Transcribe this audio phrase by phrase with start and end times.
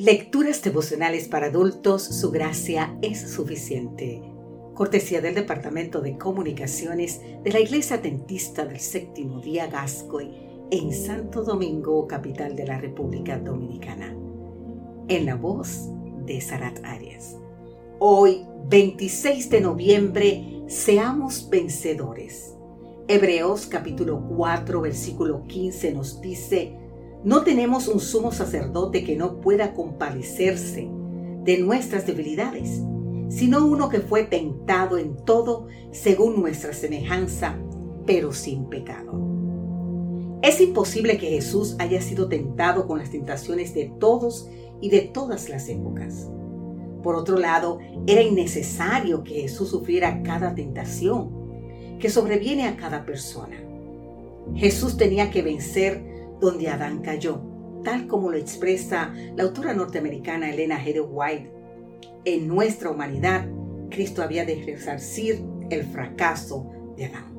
[0.00, 4.22] Lecturas devocionales para adultos, su gracia es suficiente.
[4.74, 10.30] Cortesía del Departamento de Comunicaciones de la Iglesia Adventista del Séptimo Día Gascoy
[10.70, 14.16] en Santo Domingo, capital de la República Dominicana.
[15.08, 15.88] En la voz
[16.24, 17.36] de Sarat Arias.
[17.98, 22.54] Hoy, 26 de noviembre, seamos vencedores.
[23.08, 26.87] Hebreos capítulo 4, versículo 15 nos dice,
[27.24, 30.88] no tenemos un sumo sacerdote que no pueda compadecerse
[31.44, 32.80] de nuestras debilidades,
[33.28, 37.58] sino uno que fue tentado en todo según nuestra semejanza,
[38.06, 39.18] pero sin pecado.
[40.42, 44.48] Es imposible que Jesús haya sido tentado con las tentaciones de todos
[44.80, 46.28] y de todas las épocas.
[47.02, 53.56] Por otro lado, era innecesario que Jesús sufriera cada tentación que sobreviene a cada persona.
[54.54, 56.07] Jesús tenía que vencer
[56.40, 57.40] donde Adán cayó,
[57.84, 61.06] tal como lo expresa la autora norteamericana Elena G.
[61.08, 61.52] White.
[62.24, 63.48] En nuestra humanidad,
[63.90, 67.38] Cristo había de resarcir el fracaso de Adán.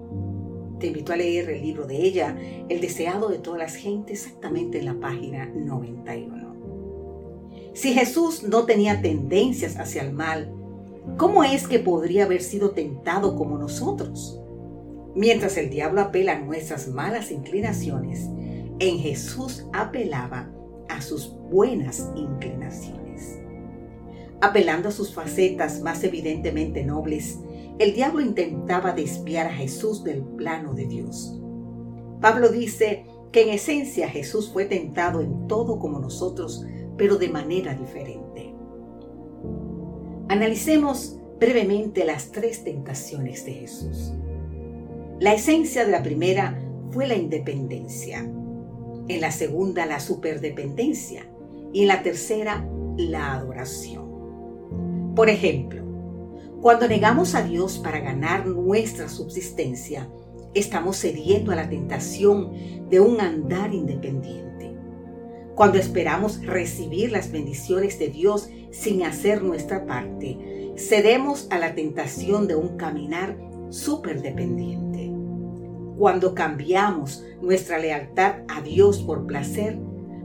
[0.79, 2.37] Te invito a leer el libro de ella,
[2.69, 6.49] El deseado de todas las gentes, exactamente en la página 91.
[7.73, 10.53] Si Jesús no tenía tendencias hacia el mal,
[11.17, 14.39] ¿cómo es que podría haber sido tentado como nosotros?
[15.15, 18.29] Mientras el diablo apela a nuestras malas inclinaciones,
[18.80, 20.49] en Jesús apelaba
[20.88, 23.39] a sus buenas inclinaciones.
[24.41, 27.39] Apelando a sus facetas más evidentemente nobles,
[27.77, 31.38] el diablo intentaba desviar a Jesús del plano de Dios.
[32.21, 36.66] Pablo dice que en esencia Jesús fue tentado en todo como nosotros,
[36.97, 38.53] pero de manera diferente.
[40.30, 44.14] Analicemos brevemente las tres tentaciones de Jesús.
[45.19, 48.30] La esencia de la primera fue la independencia
[49.09, 51.29] en la segunda la superdependencia
[51.73, 52.65] y en la tercera
[52.95, 55.13] la adoración.
[55.15, 55.83] Por ejemplo,
[56.61, 60.09] cuando negamos a Dios para ganar nuestra subsistencia,
[60.53, 64.73] estamos cediendo a la tentación de un andar independiente.
[65.55, 72.47] Cuando esperamos recibir las bendiciones de Dios sin hacer nuestra parte, cedemos a la tentación
[72.47, 73.37] de un caminar
[73.70, 74.89] superdependiente.
[75.99, 79.77] Cuando cambiamos nuestra lealtad a Dios por placer,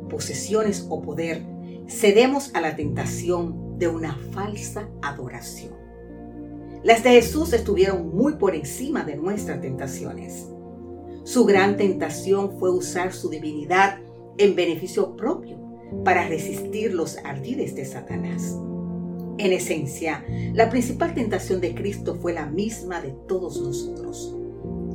[0.09, 1.43] posesiones o poder,
[1.89, 5.75] cedemos a la tentación de una falsa adoración.
[6.84, 10.47] Las de Jesús estuvieron muy por encima de nuestras tentaciones.
[11.25, 13.99] Su gran tentación fue usar su divinidad
[14.39, 15.59] en beneficio propio
[16.05, 18.57] para resistir los ardides de Satanás.
[19.39, 24.37] En esencia, la principal tentación de Cristo fue la misma de todos nosotros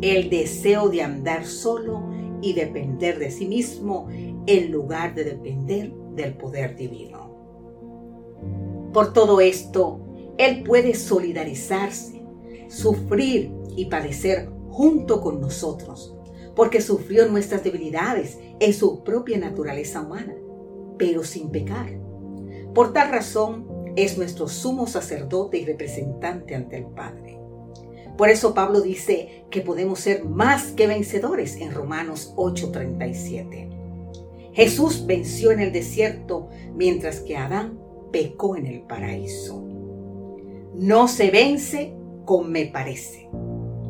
[0.01, 2.03] el deseo de andar solo
[2.41, 4.07] y depender de sí mismo
[4.45, 7.29] en lugar de depender del poder divino.
[8.93, 9.99] Por todo esto,
[10.37, 12.23] Él puede solidarizarse,
[12.69, 16.15] sufrir y padecer junto con nosotros,
[16.55, 20.35] porque sufrió nuestras debilidades en su propia naturaleza humana,
[20.97, 21.99] pero sin pecar.
[22.73, 27.38] Por tal razón, es nuestro sumo sacerdote y representante ante el Padre.
[28.19, 33.69] Por eso Pablo dice que podemos ser más que vencedores en Romanos 8:37.
[34.51, 37.79] Jesús venció en el desierto mientras que Adán
[38.11, 39.63] pecó en el paraíso.
[40.75, 43.29] No se vence con me parece,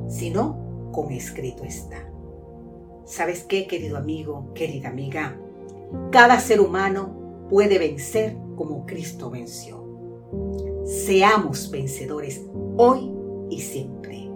[0.07, 2.07] sino con escrito está.
[3.05, 5.39] ¿Sabes qué, querido amigo, querida amiga?
[6.11, 9.83] Cada ser humano puede vencer como Cristo venció.
[10.85, 12.43] Seamos vencedores
[12.77, 13.18] hoy
[13.49, 14.28] y siempre.